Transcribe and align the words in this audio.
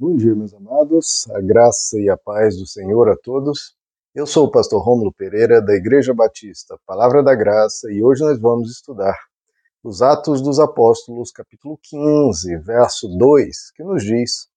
Bom 0.00 0.16
dia, 0.16 0.34
meus 0.34 0.54
amados. 0.54 1.28
A 1.30 1.42
graça 1.42 2.00
e 2.00 2.08
a 2.08 2.16
paz 2.16 2.56
do 2.56 2.66
Senhor 2.66 3.06
a 3.10 3.16
todos. 3.22 3.76
Eu 4.14 4.26
sou 4.26 4.46
o 4.46 4.50
pastor 4.50 4.82
Rômulo 4.82 5.12
Pereira, 5.12 5.60
da 5.60 5.74
Igreja 5.74 6.14
Batista, 6.14 6.80
Palavra 6.86 7.22
da 7.22 7.34
Graça, 7.34 7.92
e 7.92 8.02
hoje 8.02 8.22
nós 8.22 8.40
vamos 8.40 8.70
estudar 8.70 9.14
os 9.84 10.00
Atos 10.00 10.40
dos 10.40 10.58
Apóstolos, 10.58 11.30
capítulo 11.30 11.78
15, 11.82 12.56
verso 12.60 13.08
2, 13.08 13.72
que 13.72 13.84
nos 13.84 14.02
diz: 14.02 14.48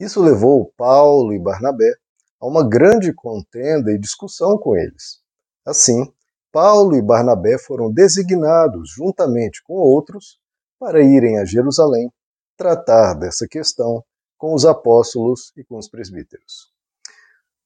Isso 0.00 0.20
levou 0.20 0.72
Paulo 0.76 1.32
e 1.32 1.38
Barnabé 1.38 1.94
a 2.40 2.48
uma 2.48 2.68
grande 2.68 3.12
contenda 3.12 3.92
e 3.92 3.98
discussão 4.00 4.58
com 4.58 4.74
eles. 4.74 5.20
Assim, 5.64 6.12
Paulo 6.50 6.96
e 6.96 7.02
Barnabé 7.02 7.56
foram 7.56 7.88
designados, 7.88 8.90
juntamente 8.96 9.62
com 9.62 9.74
outros, 9.74 10.40
para 10.76 11.00
irem 11.00 11.38
a 11.38 11.44
Jerusalém 11.44 12.10
tratar 12.56 13.14
dessa 13.14 13.46
questão 13.48 14.02
com 14.36 14.54
os 14.54 14.64
apóstolos 14.64 15.52
e 15.56 15.64
com 15.64 15.78
os 15.78 15.88
presbíteros. 15.88 16.72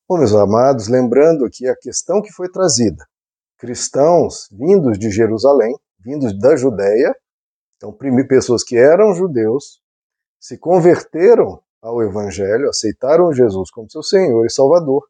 Bom, 0.09 0.19
meus 0.19 0.35
amados, 0.35 0.89
lembrando 0.89 1.45
aqui 1.45 1.69
a 1.69 1.77
questão 1.77 2.21
que 2.21 2.33
foi 2.33 2.49
trazida. 2.49 3.07
Cristãos 3.59 4.49
vindos 4.51 4.99
de 4.99 5.11
Jerusalém, 5.11 5.75
vindos 5.99 6.37
da 6.39 6.57
Judéia, 6.57 7.15
então 7.77 7.97
pessoas 8.27 8.65
que 8.65 8.77
eram 8.77 9.15
judeus, 9.15 9.80
se 10.39 10.59
converteram 10.59 11.63
ao 11.83 12.03
Evangelho, 12.03 12.69
aceitaram 12.69 13.33
Jesus 13.33 13.71
como 13.71 13.91
seu 13.91 14.02
Senhor 14.02 14.45
e 14.45 14.51
Salvador, 14.51 15.07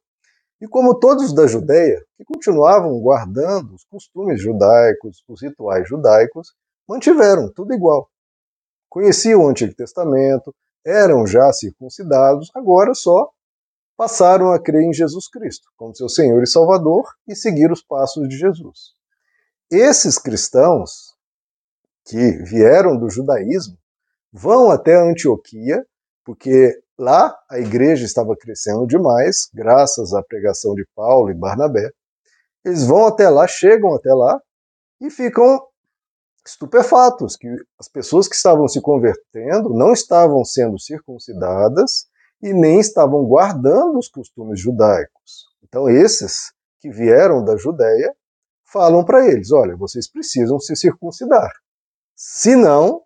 e 0.60 0.68
como 0.68 0.98
todos 0.98 1.32
da 1.32 1.46
Judéia, 1.46 2.04
que 2.16 2.24
continuavam 2.24 3.00
guardando 3.00 3.74
os 3.74 3.84
costumes 3.84 4.40
judaicos, 4.40 5.24
os 5.26 5.42
rituais 5.42 5.88
judaicos, 5.88 6.54
mantiveram 6.86 7.50
tudo 7.52 7.72
igual. 7.72 8.10
Conheciam 8.88 9.44
o 9.44 9.48
Antigo 9.48 9.74
Testamento, 9.74 10.54
eram 10.84 11.26
já 11.26 11.52
circuncidados, 11.52 12.50
agora 12.54 12.94
só 12.94 13.30
passaram 13.96 14.52
a 14.52 14.58
crer 14.58 14.82
em 14.82 14.94
Jesus 14.94 15.28
Cristo 15.28 15.68
como 15.76 15.94
seu 15.94 16.08
Senhor 16.08 16.42
e 16.42 16.46
Salvador 16.46 17.04
e 17.28 17.36
seguir 17.36 17.70
os 17.70 17.82
passos 17.82 18.28
de 18.28 18.38
Jesus. 18.38 18.94
Esses 19.70 20.18
cristãos 20.18 21.14
que 22.06 22.32
vieram 22.44 22.98
do 22.98 23.10
judaísmo 23.10 23.76
vão 24.32 24.70
até 24.70 24.96
Antioquia, 24.96 25.84
porque 26.24 26.80
lá 26.98 27.38
a 27.50 27.58
igreja 27.58 28.04
estava 28.04 28.34
crescendo 28.36 28.86
demais, 28.86 29.48
graças 29.52 30.14
à 30.14 30.22
pregação 30.22 30.74
de 30.74 30.86
Paulo 30.94 31.30
e 31.30 31.34
Barnabé. 31.34 31.90
Eles 32.64 32.84
vão 32.84 33.06
até 33.06 33.28
lá, 33.28 33.46
chegam 33.46 33.94
até 33.94 34.12
lá 34.12 34.40
e 35.00 35.10
ficam 35.10 35.60
estupefatos, 36.46 37.36
que 37.36 37.48
as 37.78 37.88
pessoas 37.88 38.26
que 38.26 38.34
estavam 38.34 38.66
se 38.66 38.80
convertendo 38.80 39.70
não 39.70 39.92
estavam 39.92 40.44
sendo 40.44 40.78
circuncidadas 40.78 42.08
e 42.42 42.52
nem 42.52 42.80
estavam 42.80 43.24
guardando 43.24 43.98
os 43.98 44.08
costumes 44.08 44.60
judaicos. 44.60 45.46
Então, 45.62 45.88
esses 45.88 46.52
que 46.80 46.90
vieram 46.90 47.44
da 47.44 47.56
Judéia 47.56 48.14
falam 48.64 49.04
para 49.04 49.26
eles: 49.26 49.52
olha, 49.52 49.76
vocês 49.76 50.10
precisam 50.10 50.58
se 50.58 50.74
circuncidar, 50.74 51.50
senão, 52.16 53.02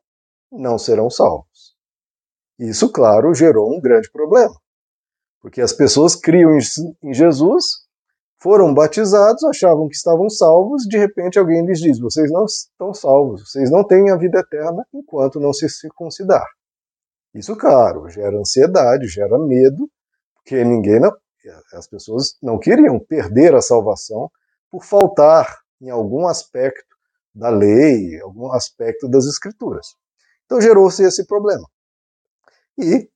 não 0.50 0.78
serão 0.78 1.10
salvos. 1.10 1.74
Isso, 2.58 2.90
claro, 2.92 3.34
gerou 3.34 3.74
um 3.74 3.80
grande 3.80 4.10
problema, 4.10 4.54
porque 5.40 5.60
as 5.60 5.72
pessoas 5.72 6.14
criam 6.14 6.56
em 7.02 7.12
Jesus 7.12 7.83
foram 8.44 8.74
batizados, 8.74 9.42
achavam 9.44 9.88
que 9.88 9.96
estavam 9.96 10.28
salvos, 10.28 10.82
de 10.82 10.98
repente 10.98 11.38
alguém 11.38 11.64
lhes 11.64 11.80
diz: 11.80 11.98
vocês 11.98 12.30
não 12.30 12.44
estão 12.44 12.92
salvos, 12.92 13.50
vocês 13.50 13.70
não 13.70 13.82
têm 13.82 14.10
a 14.10 14.16
vida 14.16 14.40
eterna 14.40 14.86
enquanto 14.92 15.40
não 15.40 15.50
se 15.50 15.66
circuncidar. 15.66 16.44
Isso, 17.34 17.56
claro, 17.56 18.06
gera 18.10 18.38
ansiedade, 18.38 19.08
gera 19.08 19.38
medo, 19.38 19.90
porque 20.34 20.62
ninguém 20.62 21.00
não, 21.00 21.10
as 21.72 21.88
pessoas 21.88 22.36
não 22.42 22.58
queriam 22.58 23.00
perder 23.00 23.54
a 23.54 23.62
salvação 23.62 24.30
por 24.70 24.84
faltar 24.84 25.60
em 25.80 25.88
algum 25.88 26.28
aspecto 26.28 26.94
da 27.34 27.48
lei, 27.48 28.20
algum 28.20 28.52
aspecto 28.52 29.08
das 29.08 29.24
escrituras. 29.24 29.94
Então 30.44 30.60
gerou-se 30.60 31.02
esse 31.02 31.26
problema. 31.26 31.66
E, 32.76 33.08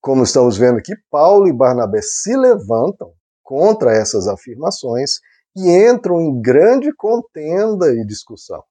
como 0.00 0.22
estamos 0.22 0.56
vendo 0.56 0.78
aqui, 0.78 0.94
Paulo 1.10 1.48
e 1.48 1.52
Barnabé 1.52 1.98
se 2.02 2.36
levantam 2.36 3.12
contra 3.46 3.92
essas 3.92 4.26
afirmações 4.26 5.20
e 5.54 5.70
entram 5.70 6.20
em 6.20 6.42
grande 6.42 6.92
contenda 6.92 7.94
e 7.94 8.04
discussão. 8.04 8.62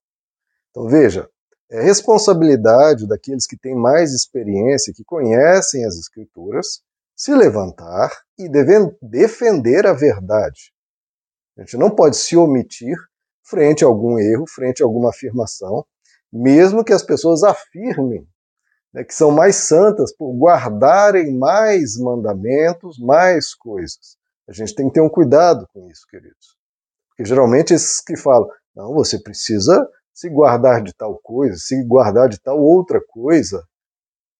Então 0.69 0.87
veja, 0.89 1.29
é 1.71 1.81
responsabilidade 1.81 3.07
daqueles 3.07 3.47
que 3.47 3.57
têm 3.57 3.73
mais 3.73 4.13
experiência, 4.13 4.93
que 4.93 5.03
conhecem 5.05 5.85
as 5.85 5.97
Escrituras, 5.97 6.81
se 7.15 7.33
levantar 7.33 8.11
e 8.37 8.49
defender 9.01 9.87
a 9.87 9.93
verdade. 9.93 10.73
A 11.57 11.61
gente 11.61 11.77
não 11.77 11.89
pode 11.89 12.17
se 12.17 12.35
omitir 12.35 12.97
frente 13.41 13.85
a 13.85 13.87
algum 13.87 14.19
erro, 14.19 14.45
frente 14.45 14.83
a 14.83 14.85
alguma 14.85 15.09
afirmação, 15.09 15.85
mesmo 16.31 16.83
que 16.83 16.91
as 16.91 17.01
pessoas 17.01 17.43
afirmem 17.43 18.27
né, 18.93 19.05
que 19.05 19.15
são 19.15 19.31
mais 19.31 19.55
santas 19.55 20.13
por 20.13 20.33
guardarem 20.33 21.33
mais 21.37 21.97
mandamentos, 21.97 22.99
mais 22.99 23.53
coisas. 23.53 24.17
A 24.47 24.53
gente 24.53 24.75
tem 24.75 24.87
que 24.87 24.93
ter 24.93 25.01
um 25.01 25.09
cuidado 25.09 25.67
com 25.73 25.89
isso, 25.89 26.05
queridos. 26.09 26.55
Porque 27.09 27.25
geralmente 27.25 27.73
esses 27.73 28.01
que 28.01 28.15
falam, 28.17 28.47
não, 28.75 28.93
você 28.93 29.19
precisa 29.19 29.87
se 30.13 30.29
guardar 30.29 30.81
de 30.81 30.93
tal 30.93 31.17
coisa, 31.21 31.55
se 31.57 31.83
guardar 31.83 32.29
de 32.29 32.39
tal 32.39 32.59
outra 32.59 33.01
coisa. 33.07 33.63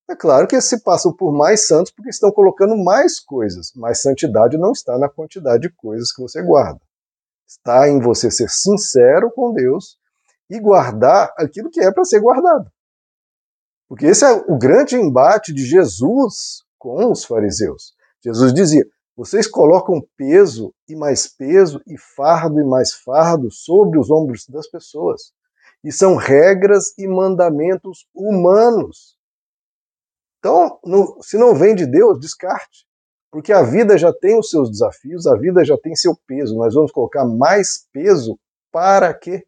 É 0.09 0.15
claro 0.15 0.47
que 0.47 0.59
se 0.61 0.83
passam 0.83 1.11
por 1.13 1.33
mais 1.33 1.67
santos 1.67 1.91
porque 1.91 2.09
estão 2.09 2.31
colocando 2.31 2.77
mais 2.77 3.19
coisas, 3.19 3.71
mas 3.75 4.01
santidade 4.01 4.57
não 4.57 4.71
está 4.71 4.97
na 4.97 5.09
quantidade 5.09 5.63
de 5.63 5.75
coisas 5.75 6.11
que 6.11 6.21
você 6.21 6.43
guarda. 6.43 6.79
Está 7.47 7.89
em 7.89 7.99
você 7.99 8.29
ser 8.29 8.49
sincero 8.49 9.31
com 9.31 9.53
Deus 9.53 9.97
e 10.49 10.59
guardar 10.59 11.33
aquilo 11.37 11.69
que 11.69 11.81
é 11.81 11.91
para 11.91 12.05
ser 12.05 12.19
guardado. 12.19 12.71
Porque 13.87 14.05
esse 14.05 14.25
é 14.25 14.31
o 14.31 14.57
grande 14.57 14.95
embate 14.95 15.53
de 15.53 15.65
Jesus 15.65 16.63
com 16.77 17.11
os 17.11 17.23
fariseus. 17.23 17.93
Jesus 18.23 18.53
dizia: 18.53 18.85
vocês 19.15 19.47
colocam 19.47 20.05
peso 20.17 20.73
e 20.89 20.95
mais 20.95 21.27
peso 21.27 21.81
e 21.87 21.97
fardo 21.97 22.59
e 22.59 22.65
mais 22.65 22.93
fardo 22.93 23.49
sobre 23.49 23.97
os 23.97 24.11
ombros 24.11 24.45
das 24.47 24.67
pessoas. 24.67 25.31
E 25.83 25.91
são 25.91 26.15
regras 26.15 26.93
e 26.97 27.07
mandamentos 27.07 28.05
humanos. 28.13 29.17
Então, 30.39 30.79
no, 30.83 31.17
se 31.21 31.37
não 31.37 31.55
vem 31.55 31.75
de 31.75 31.85
Deus, 31.85 32.19
descarte. 32.19 32.85
Porque 33.31 33.53
a 33.53 33.63
vida 33.63 33.97
já 33.97 34.13
tem 34.13 34.37
os 34.37 34.49
seus 34.49 34.69
desafios, 34.69 35.25
a 35.27 35.35
vida 35.35 35.63
já 35.63 35.77
tem 35.77 35.95
seu 35.95 36.15
peso. 36.27 36.55
Nós 36.55 36.73
vamos 36.73 36.91
colocar 36.91 37.25
mais 37.25 37.87
peso 37.91 38.37
para 38.71 39.13
quê? 39.13 39.45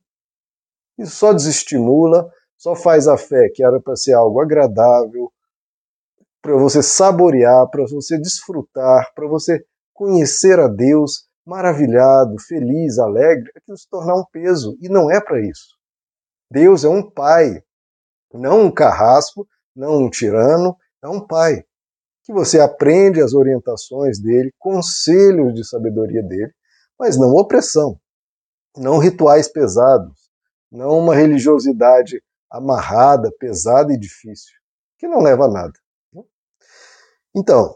Isso 0.97 1.16
só 1.16 1.33
desestimula, 1.33 2.31
só 2.57 2.75
faz 2.75 3.07
a 3.07 3.17
fé 3.17 3.50
que 3.53 3.63
era 3.63 3.79
para 3.79 3.95
ser 3.95 4.13
algo 4.13 4.41
agradável, 4.41 5.31
para 6.47 6.56
você 6.56 6.81
saborear, 6.81 7.69
para 7.69 7.84
você 7.91 8.18
desfrutar, 8.18 9.12
para 9.13 9.28
você 9.28 9.62
conhecer 9.94 10.58
a 10.62 10.69
Deus 10.69 11.28
maravilhado, 11.46 12.40
feliz, 12.40 12.97
alegre, 12.97 13.52
aquilo 13.53 13.78
se 13.78 13.85
tornar 13.90 14.16
um 14.16 14.24
peso. 14.31 14.78
E 14.80 14.88
não 14.88 15.12
é 15.12 15.19
para 15.19 15.41
isso. 15.41 15.75
Deus 16.50 16.86
é 16.86 16.88
um 16.88 17.03
pai, 17.12 17.62
não 18.34 18.62
um 18.62 18.72
carrasco, 18.72 19.46
não 19.75 20.06
um 20.06 20.09
tirano, 20.09 20.74
é 21.03 21.09
um 21.09 21.19
pai. 21.19 21.66
Que 22.24 22.31
você 22.31 22.62
aprende 22.62 23.22
as 23.22 23.34
orientações 23.34 24.18
dele, 24.18 24.53
conselhos 24.57 25.53
de 25.53 25.68
sabedoria 25.68 26.24
dele, 26.24 26.53
mas 26.97 27.18
não 27.18 27.36
opressão, 27.36 28.00
não 28.78 29.00
rituais 29.00 29.52
pesados, 29.52 30.31
não 30.72 30.97
uma 30.97 31.13
religiosidade 31.13 32.24
amarrada, 32.50 33.30
pesada 33.38 33.91
e 33.91 34.00
difícil, 34.00 34.53
que 34.97 35.09
não 35.09 35.22
leva 35.22 35.44
a 35.44 35.52
nada. 35.52 35.74
Então, 37.38 37.75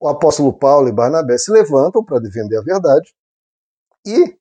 o 0.00 0.08
apóstolo 0.08 0.58
Paulo 0.58 0.88
e 0.88 0.92
Barnabé 0.92 1.36
se 1.36 1.52
levantam 1.52 2.02
para 2.02 2.18
defender 2.18 2.56
a 2.56 2.62
verdade 2.62 3.14
e, 4.06 4.34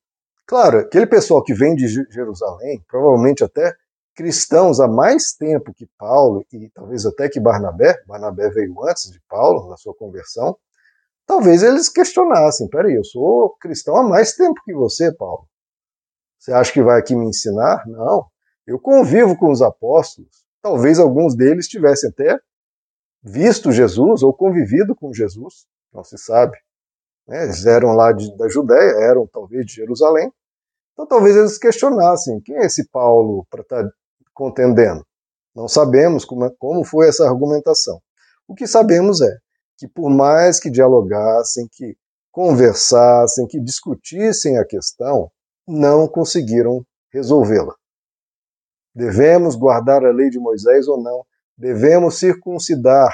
claro, 0.45 0.79
aquele 0.79 1.05
pessoal 1.05 1.43
que 1.43 1.53
vem 1.53 1.75
de 1.75 1.85
Jerusalém, 1.85 2.81
provavelmente 2.87 3.43
até 3.43 3.75
cristãos 4.15 4.79
há 4.79 4.87
mais 4.87 5.33
tempo 5.33 5.73
que 5.73 5.85
Paulo 5.97 6.45
e 6.53 6.69
talvez 6.69 7.05
até 7.05 7.27
que 7.27 7.41
Barnabé, 7.41 8.01
Barnabé 8.07 8.49
veio 8.49 8.73
antes 8.87 9.11
de 9.11 9.19
Paulo 9.27 9.69
na 9.69 9.75
sua 9.75 9.93
conversão, 9.93 10.57
talvez 11.25 11.61
eles 11.61 11.89
questionassem: 11.89 12.69
peraí, 12.69 12.95
eu 12.95 13.03
sou 13.03 13.49
cristão 13.59 13.97
há 13.97 14.03
mais 14.03 14.33
tempo 14.33 14.61
que 14.63 14.73
você, 14.73 15.11
Paulo. 15.11 15.45
Você 16.39 16.53
acha 16.53 16.71
que 16.71 16.81
vai 16.81 16.97
aqui 16.97 17.13
me 17.13 17.27
ensinar? 17.27 17.85
Não. 17.85 18.27
Eu 18.65 18.79
convivo 18.79 19.37
com 19.37 19.51
os 19.51 19.61
apóstolos. 19.61 20.45
Talvez 20.61 20.99
alguns 20.99 21.35
deles 21.35 21.67
tivessem 21.67 22.09
até 22.09 22.39
visto 23.27 23.71
Jesus 23.71 24.23
ou 24.23 24.33
convivido 24.33 24.95
com 24.95 25.13
Jesus, 25.13 25.65
não 25.93 26.03
se 26.03 26.17
sabe. 26.17 26.57
Né? 27.27 27.43
Eles 27.43 27.65
eram 27.65 27.93
lá 27.93 28.11
de, 28.11 28.35
da 28.37 28.47
Judéia, 28.47 29.09
eram 29.09 29.27
talvez 29.27 29.65
de 29.65 29.73
Jerusalém. 29.73 30.31
Então 30.93 31.05
talvez 31.05 31.35
eles 31.35 31.57
questionassem: 31.57 32.39
quem 32.41 32.55
é 32.55 32.65
esse 32.65 32.87
Paulo 32.89 33.45
para 33.49 33.61
estar 33.61 33.83
tá 33.83 33.89
contendendo? 34.33 35.05
Não 35.53 35.67
sabemos 35.67 36.23
como, 36.23 36.45
é, 36.45 36.51
como 36.57 36.83
foi 36.83 37.09
essa 37.09 37.27
argumentação. 37.27 37.99
O 38.47 38.55
que 38.55 38.65
sabemos 38.65 39.21
é 39.21 39.37
que, 39.77 39.87
por 39.87 40.09
mais 40.09 40.59
que 40.59 40.69
dialogassem, 40.69 41.67
que 41.71 41.97
conversassem, 42.31 43.47
que 43.47 43.59
discutissem 43.59 44.57
a 44.57 44.65
questão, 44.65 45.29
não 45.67 46.07
conseguiram 46.07 46.85
resolvê-la. 47.11 47.75
Devemos 48.95 49.55
guardar 49.55 50.05
a 50.05 50.11
lei 50.11 50.29
de 50.29 50.39
Moisés 50.39 50.87
ou 50.87 51.01
não? 51.01 51.25
Devemos 51.57 52.19
circuncidar 52.19 53.11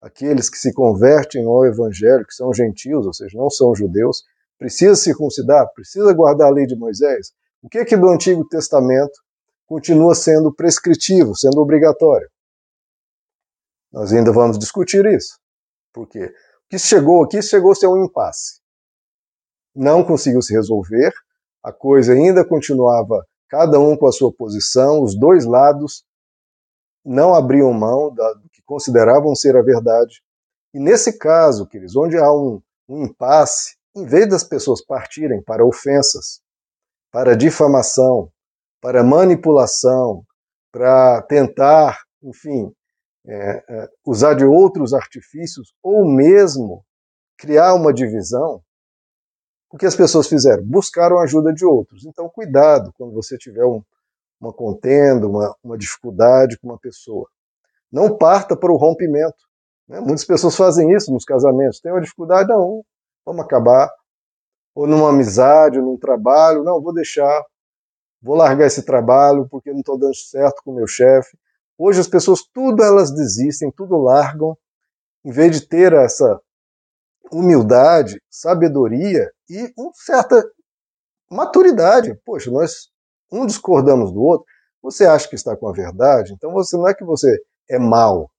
aqueles 0.00 0.48
que 0.48 0.56
se 0.56 0.72
convertem 0.72 1.44
ao 1.44 1.66
evangelho, 1.66 2.26
que 2.26 2.34
são 2.34 2.52
gentios, 2.52 3.06
ou 3.06 3.12
seja, 3.12 3.36
não 3.36 3.50
são 3.50 3.74
judeus? 3.74 4.24
Precisa 4.58 4.94
circuncidar? 4.94 5.66
Precisa 5.74 6.12
guardar 6.12 6.48
a 6.48 6.54
lei 6.54 6.66
de 6.66 6.74
Moisés? 6.74 7.32
O 7.62 7.68
que 7.68 7.84
que 7.84 7.96
do 7.96 8.08
Antigo 8.08 8.46
Testamento 8.48 9.12
continua 9.66 10.14
sendo 10.14 10.52
prescritivo, 10.52 11.36
sendo 11.36 11.60
obrigatório? 11.60 12.28
Nós 13.92 14.12
ainda 14.12 14.32
vamos 14.32 14.58
discutir 14.58 15.04
isso. 15.06 15.38
Por 15.92 16.08
quê? 16.08 16.24
O 16.26 16.68
que 16.70 16.78
chegou 16.78 17.22
aqui 17.22 17.42
chegou 17.42 17.72
a 17.72 17.74
ser 17.74 17.86
um 17.86 18.04
impasse. 18.04 18.60
Não 19.74 20.02
conseguiu 20.02 20.40
se 20.40 20.54
resolver, 20.54 21.12
a 21.62 21.72
coisa 21.72 22.14
ainda 22.14 22.44
continuava 22.44 23.24
cada 23.48 23.78
um 23.78 23.96
com 23.96 24.06
a 24.06 24.12
sua 24.12 24.32
posição, 24.32 25.02
os 25.02 25.14
dois 25.18 25.44
lados 25.44 26.04
não 27.04 27.34
abriam 27.34 27.72
mão 27.72 28.14
do 28.14 28.48
que 28.52 28.62
consideravam 28.64 29.34
ser 29.34 29.56
a 29.56 29.62
verdade. 29.62 30.22
E 30.72 30.78
nesse 30.78 31.18
caso, 31.18 31.66
queridos, 31.66 31.96
onde 31.96 32.16
há 32.16 32.32
um, 32.32 32.62
um 32.88 33.04
impasse, 33.04 33.76
em 33.94 34.06
vez 34.06 34.28
das 34.28 34.44
pessoas 34.44 34.84
partirem 34.84 35.42
para 35.42 35.64
ofensas, 35.64 36.40
para 37.10 37.36
difamação, 37.36 38.30
para 38.80 39.04
manipulação, 39.04 40.24
para 40.72 41.22
tentar, 41.22 42.00
enfim, 42.22 42.72
é, 43.26 43.64
é, 43.68 43.88
usar 44.06 44.34
de 44.34 44.44
outros 44.44 44.94
artifícios, 44.94 45.74
ou 45.82 46.06
mesmo 46.06 46.84
criar 47.36 47.74
uma 47.74 47.92
divisão, 47.92 48.62
o 49.70 49.76
que 49.78 49.86
as 49.86 49.96
pessoas 49.96 50.28
fizeram? 50.28 50.64
Buscaram 50.64 51.18
a 51.18 51.22
ajuda 51.22 51.52
de 51.52 51.64
outros. 51.64 52.04
Então, 52.04 52.28
cuidado 52.28 52.92
quando 52.96 53.12
você 53.12 53.38
tiver 53.38 53.64
um, 53.64 53.82
uma 54.42 54.52
contenda, 54.52 55.26
uma, 55.26 55.56
uma 55.62 55.78
dificuldade 55.78 56.58
com 56.58 56.68
uma 56.68 56.78
pessoa. 56.78 57.28
Não 57.90 58.16
parta 58.16 58.56
para 58.56 58.72
o 58.72 58.76
rompimento. 58.76 59.46
Né? 59.88 60.00
Muitas 60.00 60.24
pessoas 60.24 60.56
fazem 60.56 60.92
isso 60.92 61.12
nos 61.12 61.24
casamentos. 61.24 61.80
Tem 61.80 61.92
uma 61.92 62.00
dificuldade, 62.00 62.48
não, 62.48 62.84
vamos 63.24 63.44
acabar. 63.44 63.88
Ou 64.74 64.86
numa 64.86 65.10
amizade, 65.10 65.78
ou 65.78 65.84
num 65.84 65.96
trabalho, 65.96 66.64
não, 66.64 66.82
vou 66.82 66.92
deixar, 66.92 67.44
vou 68.20 68.34
largar 68.34 68.66
esse 68.66 68.84
trabalho 68.84 69.46
porque 69.48 69.70
não 69.70 69.80
estou 69.80 69.98
dando 69.98 70.16
certo 70.16 70.62
com 70.64 70.72
o 70.72 70.74
meu 70.74 70.86
chefe. 70.86 71.38
Hoje 71.78 72.00
as 72.00 72.08
pessoas 72.08 72.42
tudo 72.52 72.82
elas 72.82 73.12
desistem, 73.12 73.70
tudo 73.70 73.96
largam, 73.96 74.56
em 75.24 75.30
vez 75.30 75.52
de 75.52 75.66
ter 75.68 75.92
essa 75.92 76.40
humildade, 77.30 78.20
sabedoria 78.30 79.30
e 79.48 79.72
uma 79.76 79.92
certa 79.94 80.44
maturidade. 81.30 82.14
Poxa, 82.24 82.50
nós 82.50 82.91
um 83.32 83.46
discordamos 83.46 84.12
do 84.12 84.20
outro. 84.20 84.46
Você 84.82 85.06
acha 85.06 85.28
que 85.28 85.34
está 85.34 85.56
com 85.56 85.68
a 85.68 85.72
verdade, 85.72 86.32
então 86.32 86.52
você 86.52 86.76
não 86.76 86.88
é 86.88 86.94
que 86.94 87.04
você 87.04 87.36
é 87.70 87.78
mal, 87.78 88.30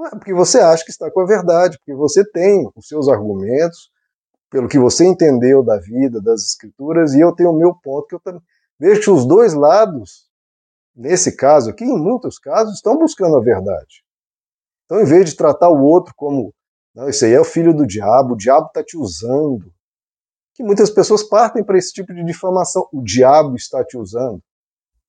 é 0.00 0.10
porque 0.10 0.34
você 0.34 0.58
acha 0.58 0.84
que 0.84 0.90
está 0.90 1.10
com 1.10 1.20
a 1.20 1.26
verdade, 1.26 1.78
porque 1.78 1.94
você 1.94 2.22
tem 2.30 2.70
os 2.76 2.86
seus 2.86 3.08
argumentos, 3.08 3.90
pelo 4.50 4.68
que 4.68 4.78
você 4.78 5.06
entendeu 5.06 5.64
da 5.64 5.78
vida, 5.78 6.20
das 6.20 6.42
escrituras, 6.42 7.14
e 7.14 7.20
eu 7.20 7.34
tenho 7.34 7.50
o 7.50 7.58
meu 7.58 7.74
ponto 7.74 8.06
que 8.06 8.14
eu 8.14 8.20
também 8.20 8.42
vejo 8.78 9.00
que 9.00 9.10
os 9.10 9.26
dois 9.26 9.54
lados, 9.54 10.28
nesse 10.94 11.34
caso 11.34 11.70
aqui, 11.70 11.84
em 11.84 11.98
muitos 11.98 12.38
casos, 12.38 12.74
estão 12.74 12.98
buscando 12.98 13.36
a 13.36 13.42
verdade. 13.42 14.04
Então, 14.84 15.00
em 15.00 15.04
vez 15.04 15.30
de 15.30 15.36
tratar 15.36 15.70
o 15.70 15.82
outro 15.82 16.12
como 16.14 16.54
não, 16.96 17.10
isso 17.10 17.26
aí 17.26 17.32
é 17.32 17.40
o 17.40 17.44
filho 17.44 17.74
do 17.74 17.86
diabo, 17.86 18.32
o 18.32 18.36
diabo 18.36 18.68
está 18.68 18.82
te 18.82 18.96
usando. 18.96 19.70
Que 20.56 20.62
muitas 20.62 20.90
pessoas 20.90 21.22
partem 21.22 21.62
para 21.62 21.76
esse 21.76 21.92
tipo 21.92 22.14
de 22.14 22.24
difamação. 22.24 22.88
O 22.92 23.02
diabo 23.02 23.54
está 23.56 23.84
te 23.84 23.98
usando. 23.98 24.42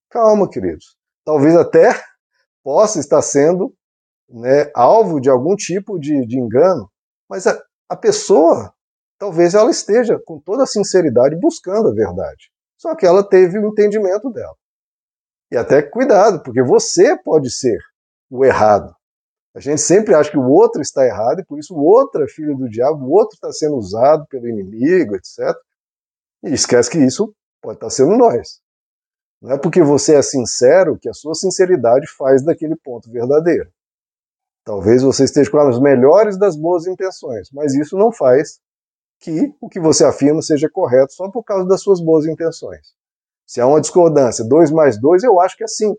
Calma, 0.09 0.49
queridos. 0.49 0.97
Talvez 1.23 1.55
até 1.55 1.89
possa 2.63 2.99
estar 2.99 3.21
sendo 3.21 3.73
né, 4.29 4.69
alvo 4.75 5.21
de 5.21 5.29
algum 5.29 5.55
tipo 5.55 5.97
de, 5.97 6.25
de 6.25 6.38
engano, 6.38 6.91
mas 7.29 7.47
a, 7.47 7.57
a 7.88 7.95
pessoa, 7.95 8.73
talvez 9.17 9.53
ela 9.53 9.71
esteja 9.71 10.19
com 10.25 10.39
toda 10.39 10.63
a 10.63 10.67
sinceridade 10.67 11.35
buscando 11.38 11.89
a 11.89 11.94
verdade. 11.94 12.51
Só 12.77 12.94
que 12.94 13.05
ela 13.05 13.23
teve 13.23 13.57
o 13.57 13.69
entendimento 13.69 14.29
dela. 14.29 14.55
E 15.49 15.55
até 15.55 15.81
cuidado, 15.81 16.44
porque 16.44 16.61
você 16.61 17.17
pode 17.17 17.49
ser 17.49 17.79
o 18.29 18.44
errado. 18.44 18.94
A 19.57 19.59
gente 19.59 19.81
sempre 19.81 20.13
acha 20.13 20.30
que 20.30 20.38
o 20.38 20.48
outro 20.51 20.83
está 20.83 21.04
errado 21.04 21.39
e 21.39 21.44
por 21.44 21.57
isso 21.57 21.74
o 21.74 21.83
outro 21.83 22.24
é 22.24 22.27
filho 22.27 22.56
do 22.56 22.69
diabo, 22.69 23.07
o 23.07 23.12
outro 23.12 23.33
está 23.33 23.51
sendo 23.51 23.75
usado 23.75 24.24
pelo 24.27 24.48
inimigo, 24.48 25.15
etc. 25.15 25.39
E 26.44 26.54
esquece 26.54 26.92
que 26.92 27.00
isso 27.00 27.33
pode 27.59 27.77
estar 27.77 27.89
sendo 27.89 28.15
nós. 28.15 28.62
Não 29.42 29.54
é 29.54 29.57
porque 29.57 29.81
você 29.81 30.13
é 30.13 30.21
sincero 30.21 31.00
que 31.00 31.09
a 31.09 31.13
sua 31.13 31.33
sinceridade 31.33 32.06
faz 32.19 32.45
daquele 32.45 32.75
ponto 32.75 33.09
verdadeiro. 33.12 33.68
Talvez 34.63 35.01
você 35.01 35.24
esteja 35.24 35.50
com 35.50 35.57
as 35.57 35.80
melhores 35.80 36.38
das 36.38 36.56
boas 36.56 36.86
intenções, 36.86 37.50
mas 37.51 37.74
isso 37.74 37.98
não 37.98 38.12
faz 38.12 38.59
que 39.19 39.56
o 39.59 39.68
que 39.68 39.80
você 39.80 40.06
afirma 40.06 40.39
seja 40.44 40.69
correto 40.69 41.13
só 41.13 41.31
por 41.31 41.44
causa 41.44 41.68
das 41.68 41.81
suas 41.81 42.00
boas 42.00 42.27
intenções. 42.27 42.94
Se 43.44 43.59
há 43.59 43.65
uma 43.65 43.81
discordância, 43.81 44.45
2 44.45 44.69
mais 44.69 45.01
2, 45.01 45.24
eu 45.24 45.39
acho 45.42 45.57
que 45.57 45.63
é 45.63 45.68
5. 45.68 45.98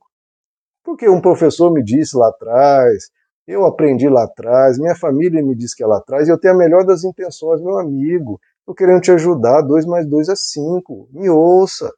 Porque 0.85 1.09
um 1.09 1.21
professor 1.21 1.73
me 1.73 1.83
disse 1.83 2.17
lá 2.17 2.29
atrás, 2.29 3.11
eu 3.49 3.65
aprendi 3.65 4.09
lá 4.09 4.25
atrás, 4.25 4.79
minha 4.79 4.95
família 4.95 5.43
me 5.43 5.55
disse 5.55 5.75
que 5.75 5.83
é 5.83 5.87
lá 5.87 5.97
atrás, 5.97 6.29
e 6.29 6.31
eu 6.31 6.39
tenho 6.39 6.55
a 6.55 6.57
melhor 6.57 6.85
das 6.85 7.03
intenções, 7.03 7.63
meu 7.63 7.79
amigo. 7.79 8.39
Eu 8.67 8.75
querendo 8.75 9.01
te 9.01 9.11
ajudar, 9.11 9.63
dois 9.63 9.87
mais 9.87 10.07
dois 10.07 10.29
é 10.29 10.37
cinco. 10.37 11.09
Me 11.11 11.31
ouça. 11.31 11.91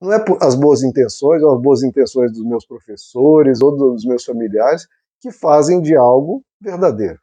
Não 0.00 0.12
é 0.12 0.22
as 0.42 0.54
boas 0.54 0.82
intenções, 0.82 1.42
ou 1.42 1.56
as 1.56 1.62
boas 1.62 1.82
intenções 1.82 2.32
dos 2.32 2.44
meus 2.44 2.66
professores, 2.66 3.62
ou 3.62 3.74
dos 3.74 4.04
meus 4.04 4.22
familiares, 4.24 4.86
que 5.20 5.32
fazem 5.32 5.80
de 5.80 5.96
algo 5.96 6.44
verdadeiro. 6.60 7.18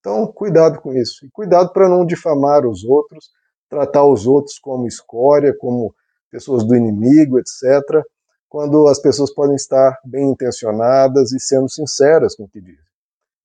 Então, 0.00 0.26
cuidado 0.26 0.80
com 0.80 0.92
isso. 0.92 1.24
E 1.24 1.30
cuidado 1.30 1.72
para 1.72 1.88
não 1.88 2.04
difamar 2.04 2.66
os 2.66 2.82
outros, 2.84 3.30
tratar 3.68 4.04
os 4.04 4.26
outros 4.26 4.58
como 4.58 4.88
escória, 4.88 5.54
como 5.56 5.94
pessoas 6.30 6.64
do 6.64 6.74
inimigo, 6.74 7.38
etc 7.38 8.04
quando 8.50 8.88
as 8.88 8.98
pessoas 8.98 9.32
podem 9.32 9.54
estar 9.54 9.96
bem 10.04 10.28
intencionadas 10.28 11.30
e 11.30 11.38
sendo 11.38 11.68
sinceras 11.68 12.34
com 12.34 12.42
o 12.42 12.48
que 12.48 12.60
dizem. 12.60 12.84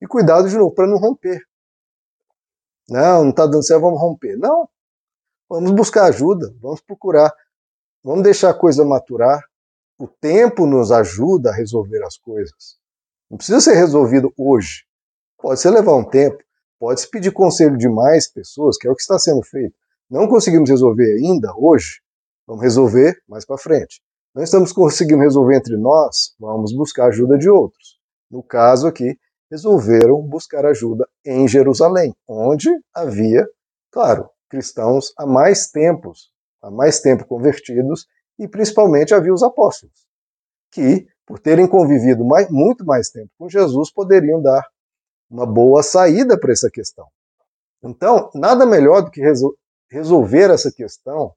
E 0.01 0.07
cuidado 0.07 0.49
de 0.49 0.57
novo 0.57 0.73
para 0.73 0.87
não 0.87 0.97
romper. 0.97 1.39
Não, 2.89 3.23
não 3.23 3.29
está 3.29 3.45
dando 3.45 3.63
certo, 3.63 3.81
vamos 3.81 4.01
romper. 4.01 4.35
Não. 4.35 4.67
Vamos 5.47 5.71
buscar 5.73 6.05
ajuda, 6.05 6.51
vamos 6.59 6.81
procurar. 6.81 7.31
Vamos 8.03 8.23
deixar 8.23 8.49
a 8.49 8.53
coisa 8.53 8.83
maturar. 8.83 9.43
O 9.99 10.07
tempo 10.07 10.65
nos 10.65 10.91
ajuda 10.91 11.51
a 11.51 11.55
resolver 11.55 12.03
as 12.03 12.17
coisas. 12.17 12.77
Não 13.29 13.37
precisa 13.37 13.61
ser 13.61 13.75
resolvido 13.75 14.33
hoje. 14.35 14.85
Pode 15.37 15.59
ser 15.59 15.69
levar 15.69 15.95
um 15.95 16.03
tempo. 16.03 16.43
Pode 16.79 16.99
se 17.01 17.09
pedir 17.09 17.31
conselho 17.31 17.77
de 17.77 17.87
mais 17.87 18.27
pessoas, 18.27 18.75
que 18.75 18.87
é 18.87 18.91
o 18.91 18.95
que 18.95 19.03
está 19.03 19.19
sendo 19.19 19.43
feito. 19.43 19.75
Não 20.09 20.27
conseguimos 20.27 20.69
resolver 20.69 21.13
ainda 21.13 21.53
hoje, 21.55 22.01
vamos 22.45 22.63
resolver 22.63 23.21
mais 23.27 23.45
para 23.45 23.57
frente 23.57 24.01
não 24.35 24.43
estamos 24.43 24.73
conseguindo 24.73 25.21
resolver 25.21 25.55
entre 25.55 25.77
nós, 25.77 26.35
vamos 26.37 26.75
buscar 26.75 27.07
ajuda 27.07 27.37
de 27.37 27.49
outros. 27.49 27.97
No 28.29 28.43
caso 28.43 28.85
aqui, 28.85 29.17
resolveram 29.49 30.21
buscar 30.21 30.65
ajuda 30.65 31.07
em 31.25 31.47
Jerusalém, 31.47 32.13
onde 32.27 32.69
havia, 32.93 33.47
claro, 33.89 34.29
cristãos 34.49 35.13
há 35.17 35.25
mais 35.25 35.71
tempos, 35.71 36.31
há 36.61 36.69
mais 36.69 36.99
tempo 36.99 37.25
convertidos, 37.25 38.07
e 38.37 38.45
principalmente 38.45 39.13
havia 39.13 39.33
os 39.33 39.41
apóstolos, 39.41 40.05
que, 40.69 41.07
por 41.25 41.39
terem 41.39 41.65
convivido 41.65 42.25
mais, 42.25 42.49
muito 42.49 42.85
mais 42.85 43.09
tempo 43.09 43.31
com 43.37 43.47
Jesus, 43.47 43.89
poderiam 43.89 44.41
dar 44.41 44.67
uma 45.29 45.45
boa 45.45 45.81
saída 45.81 46.37
para 46.37 46.51
essa 46.51 46.69
questão. 46.69 47.07
Então, 47.81 48.29
nada 48.35 48.65
melhor 48.65 49.01
do 49.01 49.11
que 49.11 49.21
resol 49.21 49.55
resolver 49.89 50.49
essa 50.51 50.71
questão 50.73 51.33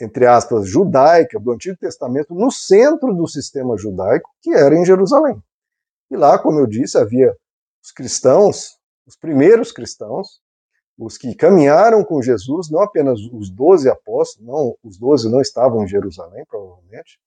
entre 0.00 0.26
aspas, 0.26 0.68
judaica 0.68 1.38
do 1.40 1.52
Antigo 1.52 1.76
Testamento 1.78 2.34
no 2.34 2.50
centro 2.50 3.14
do 3.14 3.26
sistema 3.26 3.76
judaico, 3.78 4.30
que 4.42 4.50
era 4.50 4.74
em 4.74 4.84
Jerusalém. 4.84 5.42
E 6.10 6.16
lá, 6.16 6.38
como 6.38 6.58
eu 6.58 6.66
disse, 6.66 6.98
havia 6.98 7.34
os 7.82 7.90
cristãos, 7.92 8.78
os 9.06 9.16
primeiros 9.16 9.72
cristãos, 9.72 10.40
os 10.98 11.18
que 11.18 11.34
caminharam 11.34 12.02
com 12.04 12.22
Jesus, 12.22 12.70
não 12.70 12.80
apenas 12.80 13.20
os 13.32 13.50
doze 13.50 13.88
apóstolos, 13.88 14.46
não, 14.46 14.76
os 14.82 14.98
doze 14.98 15.30
não 15.30 15.40
estavam 15.40 15.84
em 15.84 15.88
Jerusalém, 15.88 16.44
provavelmente, 16.48 17.18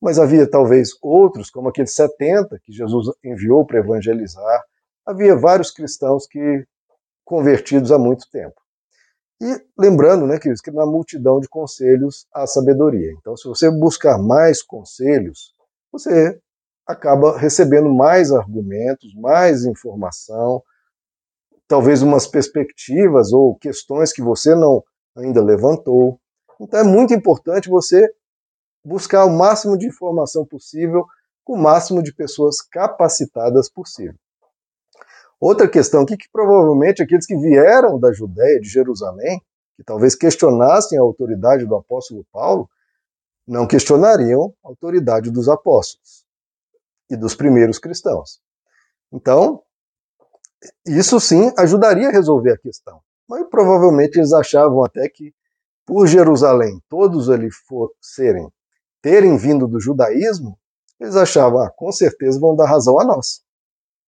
mas 0.00 0.18
havia 0.18 0.48
talvez 0.48 0.90
outros, 1.00 1.50
como 1.50 1.68
aqueles 1.68 1.94
70 1.94 2.58
que 2.62 2.72
Jesus 2.72 3.06
enviou 3.24 3.64
para 3.64 3.78
evangelizar. 3.78 4.62
Havia 5.06 5.36
vários 5.36 5.70
cristãos 5.70 6.26
que 6.26 6.66
convertidos 7.24 7.90
há 7.90 7.98
muito 7.98 8.28
tempo. 8.30 8.60
E 9.40 9.64
lembrando, 9.78 10.26
né, 10.26 10.38
queridos, 10.38 10.60
que 10.60 10.70
na 10.70 10.86
multidão 10.86 11.40
de 11.40 11.48
conselhos 11.48 12.26
há 12.32 12.46
sabedoria. 12.46 13.12
Então, 13.18 13.36
se 13.36 13.46
você 13.48 13.70
buscar 13.70 14.18
mais 14.18 14.62
conselhos, 14.62 15.52
você 15.92 16.40
acaba 16.86 17.36
recebendo 17.38 17.92
mais 17.92 18.30
argumentos, 18.32 19.14
mais 19.14 19.64
informação, 19.64 20.62
talvez 21.66 22.02
umas 22.02 22.26
perspectivas 22.26 23.32
ou 23.32 23.56
questões 23.56 24.12
que 24.12 24.22
você 24.22 24.54
não 24.54 24.82
ainda 25.16 25.42
levantou. 25.42 26.20
Então 26.60 26.80
é 26.80 26.84
muito 26.84 27.14
importante 27.14 27.68
você 27.68 28.12
buscar 28.84 29.24
o 29.24 29.30
máximo 29.30 29.78
de 29.78 29.86
informação 29.86 30.44
possível 30.44 31.04
com 31.44 31.54
o 31.54 31.62
máximo 31.62 32.02
de 32.02 32.14
pessoas 32.14 32.60
capacitadas 32.60 33.70
possível. 33.70 34.18
Outra 35.44 35.68
questão 35.68 36.04
aqui 36.04 36.16
que 36.16 36.26
provavelmente 36.32 37.02
aqueles 37.02 37.26
que 37.26 37.36
vieram 37.36 38.00
da 38.00 38.10
Judéia, 38.10 38.58
de 38.58 38.66
Jerusalém, 38.66 39.42
que 39.76 39.84
talvez 39.84 40.14
questionassem 40.14 40.98
a 40.98 41.02
autoridade 41.02 41.66
do 41.66 41.76
apóstolo 41.76 42.24
Paulo, 42.32 42.66
não 43.46 43.66
questionariam 43.66 44.54
a 44.64 44.68
autoridade 44.68 45.30
dos 45.30 45.46
apóstolos 45.46 46.24
e 47.10 47.14
dos 47.14 47.34
primeiros 47.34 47.78
cristãos. 47.78 48.40
Então, 49.12 49.62
isso 50.86 51.20
sim 51.20 51.52
ajudaria 51.58 52.08
a 52.08 52.10
resolver 52.10 52.52
a 52.52 52.58
questão. 52.58 53.02
Mas 53.28 53.46
provavelmente 53.50 54.16
eles 54.16 54.32
achavam 54.32 54.82
até 54.82 55.10
que, 55.10 55.34
por 55.84 56.06
Jerusalém, 56.06 56.82
todos 56.88 57.28
ali 57.28 57.50
serem, 58.00 58.48
terem 59.02 59.36
vindo 59.36 59.68
do 59.68 59.78
judaísmo, 59.78 60.58
eles 60.98 61.16
achavam, 61.16 61.60
ah, 61.60 61.70
com 61.70 61.92
certeza 61.92 62.40
vão 62.40 62.56
dar 62.56 62.64
razão 62.64 62.98
a 62.98 63.04
nós. 63.04 63.44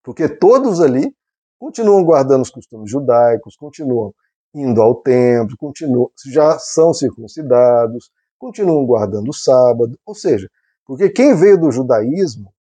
Porque 0.01 0.27
todos 0.27 0.81
ali 0.81 1.15
continuam 1.59 2.03
guardando 2.03 2.41
os 2.41 2.49
costumes 2.49 2.89
judaicos, 2.89 3.55
continuam 3.55 4.13
indo 4.53 4.81
ao 4.81 4.95
templo, 4.95 5.55
continuam, 5.57 6.09
já 6.25 6.57
são 6.57 6.93
circuncidados, 6.93 8.09
continuam 8.37 8.85
guardando 8.85 9.29
o 9.29 9.33
sábado, 9.33 9.99
ou 10.05 10.15
seja, 10.15 10.49
porque 10.85 11.09
quem 11.09 11.35
veio 11.35 11.59
do 11.59 11.71
judaísmo 11.71 12.53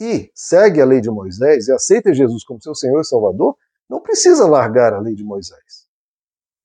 e 0.00 0.30
segue 0.34 0.80
a 0.80 0.84
lei 0.84 1.00
de 1.00 1.10
Moisés 1.10 1.66
e 1.66 1.72
aceita 1.72 2.14
Jesus 2.14 2.44
como 2.44 2.62
seu 2.62 2.74
Senhor 2.74 3.00
e 3.00 3.04
Salvador, 3.04 3.56
não 3.88 4.00
precisa 4.00 4.46
largar 4.46 4.92
a 4.92 5.00
lei 5.00 5.14
de 5.14 5.24
Moisés. 5.24 5.88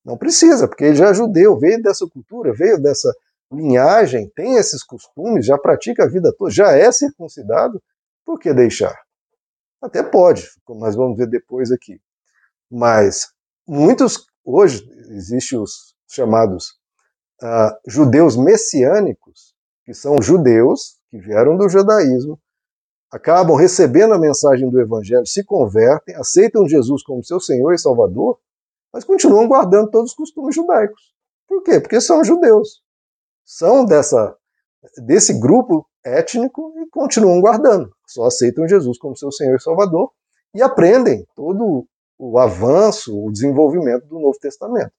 Não 0.05 0.17
precisa, 0.17 0.67
porque 0.67 0.84
ele 0.84 0.96
já 0.96 1.10
é 1.10 1.13
judeu, 1.13 1.58
veio 1.58 1.82
dessa 1.82 2.05
cultura, 2.08 2.53
veio 2.53 2.79
dessa 2.79 3.12
linhagem, 3.51 4.29
tem 4.36 4.55
esses 4.55 4.84
costumes, 4.84 5.46
já 5.46 5.58
pratica 5.58 6.03
a 6.03 6.08
vida 6.08 6.34
toda, 6.38 6.51
já 6.51 6.75
é 6.77 6.91
circuncidado, 6.91 7.82
por 8.25 8.39
que 8.39 8.53
deixar? 8.53 8.96
Até 9.83 10.01
pode, 10.01 10.49
como 10.63 10.79
nós 10.79 10.95
vamos 10.95 11.17
ver 11.17 11.27
depois 11.27 11.69
aqui. 11.69 11.99
Mas 12.71 13.27
muitos, 13.67 14.25
hoje, 14.41 14.81
existem 15.09 15.59
os 15.59 15.93
chamados 16.07 16.69
uh, 17.43 17.75
judeus 17.85 18.37
messiânicos, 18.37 19.53
que 19.83 19.93
são 19.93 20.15
judeus 20.21 20.97
que 21.09 21.19
vieram 21.19 21.57
do 21.57 21.67
judaísmo, 21.67 22.39
acabam 23.11 23.57
recebendo 23.57 24.13
a 24.13 24.17
mensagem 24.17 24.69
do 24.69 24.79
evangelho, 24.79 25.27
se 25.27 25.43
convertem, 25.43 26.15
aceitam 26.15 26.65
Jesus 26.65 27.03
como 27.03 27.21
seu 27.21 27.41
Senhor 27.41 27.73
e 27.73 27.77
Salvador, 27.77 28.39
mas 28.91 29.03
continuam 29.03 29.49
guardando 29.49 29.91
todos 29.91 30.11
os 30.11 30.15
costumes 30.15 30.55
judaicos. 30.55 31.13
Por 31.45 31.61
quê? 31.61 31.81
Porque 31.81 31.99
são 31.99 32.23
judeus. 32.23 32.81
São 33.43 33.85
dessa, 33.85 34.33
desse 35.05 35.37
grupo 35.37 35.85
étnico 36.05 36.74
e 36.77 36.89
continuam 36.89 37.39
guardando. 37.39 37.91
Só 38.07 38.25
aceitam 38.25 38.67
Jesus 38.67 38.98
como 38.98 39.17
seu 39.17 39.31
Senhor 39.31 39.55
e 39.55 39.62
Salvador 39.62 40.12
e 40.53 40.62
aprendem 40.62 41.25
todo 41.36 41.86
o 42.17 42.38
avanço, 42.38 43.17
o 43.17 43.31
desenvolvimento 43.31 44.05
do 44.07 44.19
Novo 44.19 44.38
Testamento. 44.39 44.91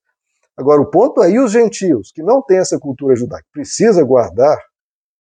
Agora, 0.57 0.81
o 0.81 0.91
ponto 0.91 1.23
é, 1.23 1.37
os 1.39 1.51
gentios, 1.51 2.13
que 2.13 2.23
não 2.23 2.41
têm 2.41 2.59
essa 2.59 2.79
cultura 2.79 3.17
judaica, 3.17 3.47
precisa 3.53 4.05
guardar 4.05 4.59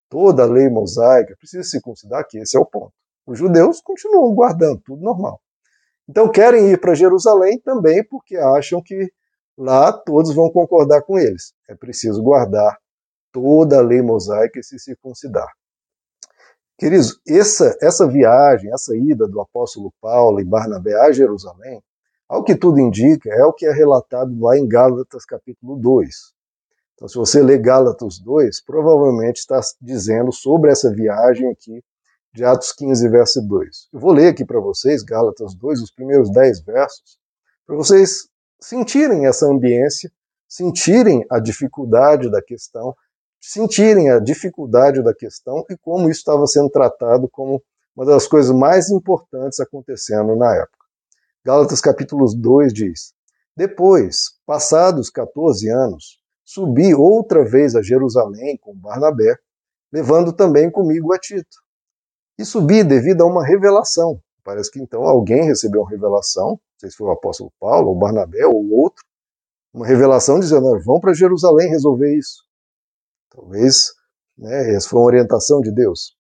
toda 0.09 0.45
a 0.45 0.47
lei 0.47 0.69
mosaica, 0.69 1.35
precisa 1.38 1.64
se 1.64 1.81
considerar 1.81 2.25
que 2.25 2.38
esse 2.38 2.57
é 2.57 2.61
o 2.61 2.67
ponto. 2.67 2.93
Os 3.26 3.38
judeus 3.38 3.81
continuam 3.81 4.33
guardando 4.35 4.81
tudo 4.85 5.03
normal. 5.03 5.41
Então 6.09 6.31
querem 6.31 6.71
ir 6.71 6.81
para 6.81 6.95
Jerusalém 6.95 7.59
também 7.61 8.07
porque 8.07 8.37
acham 8.37 8.83
que 8.83 9.11
lá 9.57 9.93
todos 9.93 10.35
vão 10.35 10.50
concordar 10.50 11.03
com 11.03 11.19
eles. 11.19 11.53
É 11.69 11.75
preciso 11.75 12.23
guardar 12.23 12.76
toda 13.33 13.79
a 13.79 13.83
lei 13.83 14.03
mosaica 14.03 14.61
e 14.61 14.62
se 14.62 14.79
circuncidar. 14.79 15.49
Queridos, 16.76 17.21
essa, 17.26 17.76
essa 17.81 18.07
viagem, 18.07 18.73
essa 18.73 18.97
ida 18.97 19.28
do 19.28 19.40
apóstolo 19.40 19.93
Paulo 20.00 20.40
e 20.40 20.45
Barnabé 20.45 20.95
a 21.00 21.12
Jerusalém, 21.12 21.81
ao 22.28 22.43
que 22.43 22.57
tudo 22.57 22.81
indica, 22.81 23.31
é 23.31 23.45
o 23.45 23.52
que 23.52 23.64
é 23.64 23.73
relatado 23.73 24.37
lá 24.40 24.59
em 24.59 24.66
Gálatas 24.66 25.25
capítulo 25.25 25.76
2. 25.76 26.35
Então, 26.95 27.07
se 27.07 27.16
você 27.16 27.40
ler 27.40 27.59
Gálatas 27.59 28.19
2, 28.19 28.64
provavelmente 28.64 29.37
está 29.37 29.61
dizendo 29.81 30.33
sobre 30.33 30.71
essa 30.71 30.93
viagem 30.93 31.49
aqui 31.49 31.83
de 32.33 32.45
Atos 32.45 32.73
15, 32.73 33.09
verso 33.09 33.40
2. 33.40 33.88
Eu 33.93 34.00
vou 34.00 34.12
ler 34.12 34.28
aqui 34.28 34.45
para 34.45 34.59
vocês, 34.59 35.04
Gálatas 35.04 35.54
2, 35.54 35.81
os 35.81 35.93
primeiros 35.93 36.31
10 36.33 36.64
versos, 36.64 37.19
para 37.64 37.76
vocês 37.76 38.28
sentirem 38.61 39.26
essa 39.26 39.47
ambiência, 39.47 40.11
sentirem 40.49 41.25
a 41.31 41.38
dificuldade 41.38 42.28
da 42.28 42.43
questão, 42.43 42.97
sentirem 43.47 44.11
a 44.11 44.19
dificuldade 44.19 45.03
da 45.03 45.13
questão 45.15 45.67
e 45.69 45.77
como 45.77 46.09
isso 46.09 46.21
estava 46.21 46.47
sendo 46.47 46.71
tratado 46.71 47.29
como 47.29 47.63
uma 47.95 48.07
das 48.07 48.27
coisas 48.27 48.55
mais 48.57 48.89
importantes 48.89 49.61
acontecendo 49.61 50.35
na 50.35 50.55
época. 50.55 50.85
Gálatas 51.45 51.81
capítulo 51.83 52.27
2 52.35 52.73
diz: 52.73 53.13
Depois, 53.55 54.39
passados 54.47 55.11
14 55.11 55.69
anos, 55.69 56.19
subi 56.43 56.95
outra 56.95 57.45
vez 57.45 57.77
a 57.77 57.83
Jerusalém 57.83 58.57
com 58.57 58.75
Barnabé, 58.75 59.37
levando 59.93 60.33
também 60.33 60.71
comigo 60.71 61.13
a 61.13 61.19
Tito. 61.19 61.59
E 62.39 62.47
subi 62.47 62.83
devido 62.83 63.23
a 63.23 63.27
uma 63.27 63.45
revelação. 63.45 64.19
Parece 64.43 64.71
que 64.71 64.81
então 64.81 65.03
alguém 65.03 65.45
recebeu 65.45 65.83
uma 65.83 65.91
revelação, 65.91 66.49
não 66.49 66.59
sei 66.79 66.91
se 66.91 66.97
foi 66.97 67.09
o 67.09 67.13
apóstolo 67.13 67.53
Paulo, 67.61 67.91
ou 67.91 67.95
Barnabé, 67.95 68.47
ou 68.47 68.71
outro, 68.71 69.05
uma 69.73 69.87
revelação 69.87 70.41
dizendo: 70.41 70.81
vão 70.83 70.99
para 70.99 71.13
Jerusalém 71.13 71.69
resolver 71.69 72.17
isso. 72.17 72.43
Talvez 73.35 73.88
né, 74.38 74.75
essa 74.75 74.88
foi 74.88 75.00
uma 75.00 75.07
orientação 75.07 75.61
de 75.61 75.73
Deus. 75.73 76.17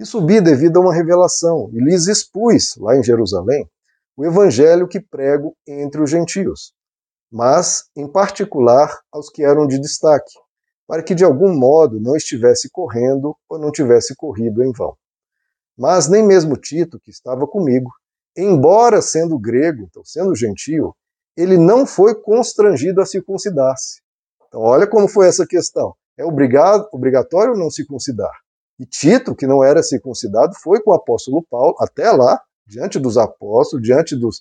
E 0.00 0.06
subi 0.06 0.40
devido 0.40 0.78
a 0.78 0.80
uma 0.80 0.94
revelação, 0.94 1.68
e 1.72 1.78
lhes 1.78 2.06
expus, 2.06 2.76
lá 2.76 2.96
em 2.96 3.02
Jerusalém, 3.02 3.68
o 4.16 4.24
evangelho 4.24 4.86
que 4.86 5.00
prego 5.00 5.56
entre 5.66 6.00
os 6.00 6.10
gentios, 6.10 6.72
mas, 7.30 7.84
em 7.96 8.06
particular, 8.06 9.00
aos 9.10 9.30
que 9.30 9.42
eram 9.42 9.66
de 9.66 9.80
destaque, 9.80 10.32
para 10.86 11.02
que 11.02 11.14
de 11.14 11.24
algum 11.24 11.56
modo 11.56 11.98
não 12.00 12.14
estivesse 12.14 12.68
correndo 12.70 13.34
ou 13.48 13.58
não 13.58 13.72
tivesse 13.72 14.14
corrido 14.14 14.62
em 14.62 14.72
vão. 14.72 14.96
Mas 15.76 16.08
nem 16.08 16.22
mesmo 16.22 16.56
Tito, 16.56 17.00
que 17.00 17.10
estava 17.10 17.46
comigo, 17.46 17.90
embora 18.36 19.00
sendo 19.00 19.38
grego, 19.38 19.84
então 19.84 20.04
sendo 20.04 20.34
gentio, 20.34 20.94
ele 21.36 21.56
não 21.56 21.86
foi 21.86 22.14
constrangido 22.14 23.00
a 23.00 23.06
circuncidar-se. 23.06 24.02
Então, 24.46 24.60
olha 24.60 24.86
como 24.86 25.08
foi 25.08 25.26
essa 25.26 25.46
questão. 25.46 25.94
É 26.22 26.24
obrigado, 26.24 26.88
obrigatório 26.92 27.56
não 27.56 27.68
circuncidar. 27.68 28.32
E 28.78 28.86
Tito, 28.86 29.34
que 29.34 29.46
não 29.46 29.62
era 29.62 29.82
circuncidado, 29.82 30.54
foi 30.62 30.80
com 30.80 30.92
o 30.92 30.94
apóstolo 30.94 31.44
Paulo 31.50 31.74
até 31.80 32.10
lá, 32.12 32.40
diante 32.64 33.00
dos 33.00 33.18
apóstolos, 33.18 33.84
diante 33.84 34.14
dos 34.14 34.40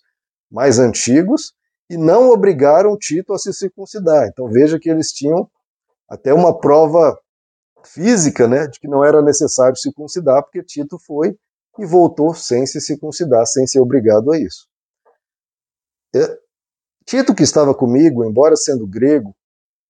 mais 0.50 0.78
antigos, 0.78 1.54
e 1.90 1.98
não 1.98 2.30
obrigaram 2.30 2.96
Tito 2.98 3.34
a 3.34 3.40
se 3.40 3.52
circuncidar. 3.52 4.28
Então 4.28 4.48
veja 4.48 4.80
que 4.80 4.90
eles 4.90 5.12
tinham 5.12 5.50
até 6.08 6.32
uma 6.32 6.58
prova 6.58 7.18
física, 7.84 8.48
né, 8.48 8.68
de 8.68 8.80
que 8.80 8.88
não 8.88 9.04
era 9.04 9.22
necessário 9.24 9.76
circuncidar, 9.76 10.44
porque 10.44 10.64
Tito 10.64 11.00
foi 11.00 11.36
e 11.80 11.86
voltou 11.86 12.36
sem 12.36 12.66
se 12.68 12.80
circuncidar, 12.80 13.48
sem 13.48 13.66
ser 13.66 13.80
obrigado 13.80 14.32
a 14.32 14.38
isso. 14.38 14.68
É, 16.14 16.38
Tito, 17.06 17.34
que 17.34 17.44
estava 17.44 17.74
comigo, 17.74 18.24
embora 18.24 18.56
sendo 18.56 18.86
grego, 18.86 19.36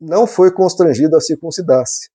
não 0.01 0.25
foi 0.25 0.51
constrangido 0.51 1.15
a 1.15 1.21
circuncidar-se. 1.21 2.09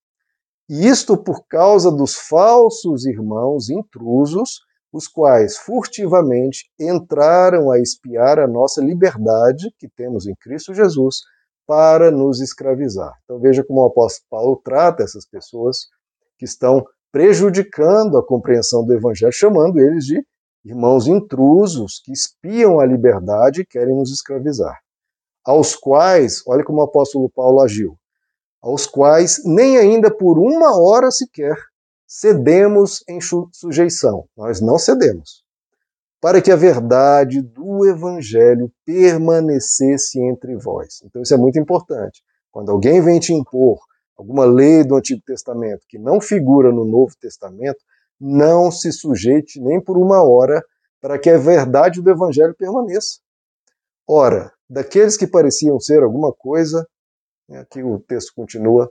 E 0.68 0.88
isto 0.88 1.16
por 1.16 1.46
causa 1.46 1.92
dos 1.92 2.16
falsos 2.16 3.06
irmãos 3.06 3.70
intrusos, 3.70 4.60
os 4.92 5.06
quais 5.06 5.56
furtivamente 5.56 6.68
entraram 6.80 7.70
a 7.70 7.78
espiar 7.78 8.40
a 8.40 8.48
nossa 8.48 8.80
liberdade 8.80 9.72
que 9.78 9.88
temos 9.88 10.26
em 10.26 10.34
Cristo 10.34 10.74
Jesus 10.74 11.18
para 11.64 12.10
nos 12.10 12.40
escravizar. 12.40 13.12
Então 13.24 13.38
veja 13.38 13.62
como 13.62 13.82
o 13.82 13.86
apóstolo 13.86 14.26
Paulo 14.28 14.60
trata 14.64 15.04
essas 15.04 15.24
pessoas 15.24 15.86
que 16.38 16.44
estão 16.44 16.84
prejudicando 17.12 18.18
a 18.18 18.26
compreensão 18.26 18.84
do 18.84 18.92
evangelho, 18.92 19.32
chamando 19.32 19.78
eles 19.78 20.04
de 20.04 20.20
irmãos 20.64 21.06
intrusos 21.06 22.00
que 22.04 22.12
espiam 22.12 22.80
a 22.80 22.86
liberdade 22.86 23.60
e 23.60 23.66
querem 23.66 23.94
nos 23.94 24.10
escravizar 24.10 24.76
aos 25.46 25.76
quais, 25.76 26.42
olha 26.46 26.64
como 26.64 26.80
o 26.80 26.82
apóstolo 26.82 27.30
Paulo 27.30 27.60
agiu, 27.60 27.96
aos 28.60 28.84
quais 28.84 29.42
nem 29.44 29.78
ainda 29.78 30.10
por 30.10 30.38
uma 30.38 30.76
hora 30.76 31.10
sequer 31.12 31.56
cedemos 32.06 33.04
em 33.08 33.20
sujeição. 33.52 34.26
Nós 34.36 34.60
não 34.60 34.78
cedemos. 34.78 35.44
Para 36.20 36.42
que 36.42 36.50
a 36.50 36.56
verdade 36.56 37.40
do 37.40 37.86
evangelho 37.86 38.72
permanecesse 38.84 40.20
entre 40.20 40.56
vós. 40.56 41.00
Então 41.04 41.22
isso 41.22 41.34
é 41.34 41.36
muito 41.36 41.58
importante. 41.58 42.22
Quando 42.50 42.72
alguém 42.72 43.00
vem 43.00 43.20
te 43.20 43.32
impor 43.32 43.78
alguma 44.16 44.44
lei 44.44 44.82
do 44.82 44.96
Antigo 44.96 45.22
Testamento 45.24 45.86
que 45.88 45.98
não 45.98 46.20
figura 46.20 46.72
no 46.72 46.84
Novo 46.84 47.14
Testamento, 47.20 47.78
não 48.18 48.70
se 48.70 48.90
sujeite 48.90 49.60
nem 49.60 49.80
por 49.80 49.98
uma 49.98 50.22
hora 50.22 50.64
para 51.00 51.18
que 51.18 51.28
a 51.28 51.38
verdade 51.38 52.00
do 52.00 52.10
evangelho 52.10 52.54
permaneça. 52.54 53.18
Ora, 54.08 54.55
daqueles 54.68 55.16
que 55.16 55.26
pareciam 55.26 55.78
ser 55.80 56.02
alguma 56.02 56.32
coisa, 56.32 56.86
né, 57.48 57.60
aqui 57.60 57.82
o 57.82 57.98
texto 58.00 58.32
continua, 58.34 58.90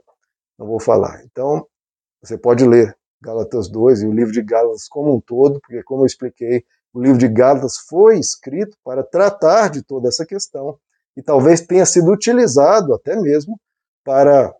não 0.58 0.66
vou 0.66 0.80
falar. 0.80 1.22
Então, 1.24 1.66
você 2.22 2.38
pode 2.38 2.66
ler 2.66 2.96
Gálatas 3.20 3.68
2 3.68 4.02
e 4.02 4.06
o 4.06 4.12
livro 4.12 4.32
de 4.32 4.42
Gálatas 4.42 4.88
como 4.88 5.14
um 5.14 5.20
todo, 5.20 5.60
porque, 5.60 5.82
como 5.82 6.02
eu 6.02 6.06
expliquei, 6.06 6.64
o 6.92 7.00
livro 7.00 7.18
de 7.18 7.28
Gálatas 7.28 7.76
foi 7.78 8.18
escrito 8.18 8.76
para 8.82 9.02
tratar 9.02 9.68
de 9.68 9.82
toda 9.82 10.08
essa 10.08 10.24
questão 10.24 10.78
e 11.16 11.22
talvez 11.22 11.60
tenha 11.60 11.84
sido 11.84 12.10
utilizado 12.10 12.94
até 12.94 13.20
mesmo 13.20 13.58
para 14.04 14.54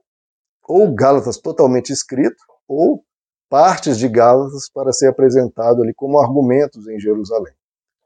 ou 0.68 0.92
Gálatas 0.92 1.38
totalmente 1.38 1.92
escrito 1.92 2.42
ou 2.66 3.04
partes 3.48 3.98
de 3.98 4.08
Gálatas 4.08 4.68
para 4.68 4.92
ser 4.92 5.06
apresentado 5.08 5.82
ali 5.82 5.94
como 5.94 6.18
argumentos 6.18 6.88
em 6.88 6.98
Jerusalém. 6.98 7.54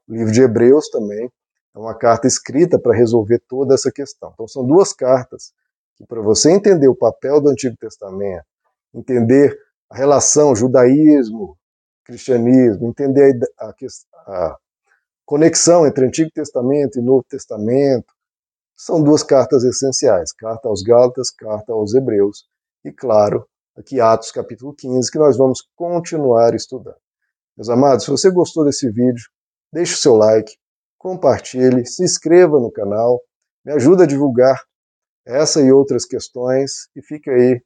O 0.07 0.13
livro 0.13 0.31
de 0.31 0.41
Hebreus 0.41 0.89
também 0.89 1.29
é 1.75 1.79
uma 1.79 1.95
carta 1.97 2.27
escrita 2.27 2.77
para 2.77 2.95
resolver 2.95 3.39
toda 3.47 3.73
essa 3.73 3.91
questão. 3.91 4.31
Então 4.33 4.47
são 4.47 4.65
duas 4.65 4.93
cartas 4.93 5.53
que 5.95 6.05
para 6.05 6.21
você 6.21 6.51
entender 6.51 6.87
o 6.87 6.95
papel 6.95 7.39
do 7.41 7.49
Antigo 7.49 7.75
Testamento, 7.77 8.45
entender 8.93 9.57
a 9.89 9.95
relação 9.95 10.55
judaísmo, 10.55 11.57
cristianismo, 12.03 12.87
entender 12.87 13.37
a, 13.59 13.67
a, 13.67 13.73
a 14.27 14.57
conexão 15.25 15.85
entre 15.85 16.05
Antigo 16.05 16.31
Testamento 16.33 16.99
e 16.99 17.01
Novo 17.01 17.23
Testamento, 17.29 18.13
são 18.75 19.01
duas 19.01 19.21
cartas 19.21 19.63
essenciais, 19.63 20.33
carta 20.33 20.67
aos 20.67 20.81
Gálatas, 20.81 21.29
carta 21.29 21.71
aos 21.71 21.93
Hebreus, 21.93 22.45
e 22.83 22.91
claro, 22.91 23.45
aqui 23.77 24.01
Atos 24.01 24.31
capítulo 24.31 24.73
15, 24.73 25.11
que 25.11 25.19
nós 25.19 25.37
vamos 25.37 25.61
continuar 25.75 26.55
estudando. 26.55 26.97
Meus 27.55 27.69
amados, 27.69 28.05
se 28.05 28.11
você 28.11 28.31
gostou 28.31 28.65
desse 28.65 28.89
vídeo, 28.89 29.23
deixe 29.71 29.93
o 29.93 29.97
seu 29.97 30.15
like, 30.15 30.57
compartilhe, 31.01 31.83
se 31.83 32.03
inscreva 32.03 32.59
no 32.59 32.71
canal, 32.71 33.19
me 33.65 33.73
ajuda 33.73 34.03
a 34.03 34.07
divulgar 34.07 34.61
essa 35.25 35.59
e 35.59 35.71
outras 35.71 36.05
questões 36.05 36.87
e 36.95 37.01
fica 37.01 37.31
aí 37.31 37.59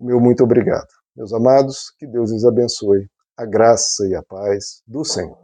o 0.00 0.04
meu 0.04 0.20
muito 0.20 0.42
obrigado. 0.42 0.88
Meus 1.14 1.32
amados, 1.32 1.94
que 1.96 2.08
Deus 2.08 2.32
os 2.32 2.44
abençoe, 2.44 3.08
a 3.36 3.46
graça 3.46 4.04
e 4.08 4.16
a 4.16 4.22
paz 4.22 4.82
do 4.84 5.04
Senhor. 5.04 5.41